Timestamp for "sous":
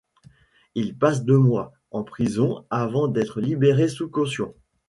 3.87-4.09